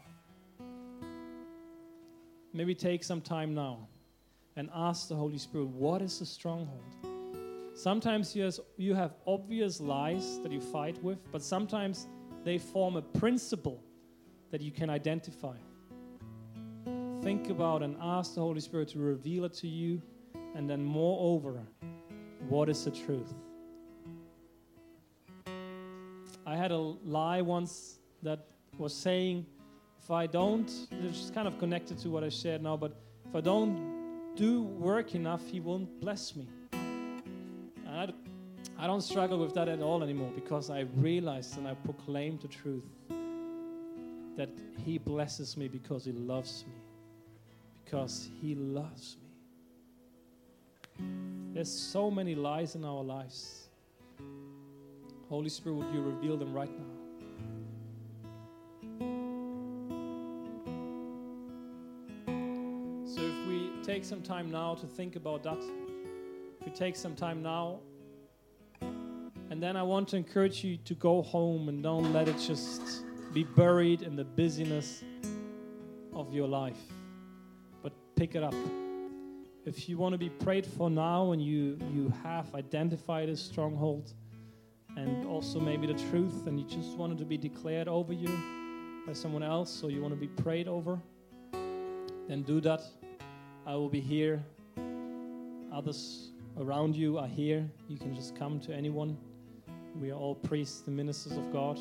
[2.52, 3.88] Maybe take some time now
[4.56, 6.82] and ask the Holy Spirit, what is the stronghold?
[7.74, 12.06] Sometimes you have obvious lies that you fight with, but sometimes
[12.44, 13.82] they form a principle
[14.50, 15.56] that you can identify.
[17.22, 20.00] Think about and ask the Holy Spirit to reveal it to you,
[20.54, 21.66] and then, moreover,
[22.48, 23.34] what is the truth?
[26.46, 28.46] I had a lie once that
[28.78, 29.46] was saying,
[30.00, 33.40] if I don't, it's kind of connected to what I shared now, but if I
[33.40, 36.46] don't do work enough, He won't bless me.
[38.76, 42.48] I don't struggle with that at all anymore because I realized and I proclaim the
[42.48, 42.84] truth
[44.36, 44.50] that
[44.84, 46.74] He blesses me because He loves me.
[47.84, 49.24] Because He loves me.
[51.54, 53.68] There's so many lies in our lives.
[55.28, 56.84] Holy Spirit, would you reveal them right now?
[63.06, 65.62] So, if we take some time now to think about that,
[66.60, 67.78] if we take some time now
[69.54, 73.04] And then I want to encourage you to go home and don't let it just
[73.32, 75.04] be buried in the busyness
[76.12, 76.80] of your life,
[77.80, 78.52] but pick it up.
[79.64, 84.12] If you want to be prayed for now and you, you have identified a stronghold
[84.96, 88.36] and also maybe the truth, and you just want it to be declared over you
[89.06, 90.98] by someone else, or you want to be prayed over,
[92.26, 92.82] then do that.
[93.64, 94.42] I will be here.
[95.72, 97.70] Others around you are here.
[97.86, 99.16] You can just come to anyone.
[100.00, 101.78] We are all priests and ministers of God.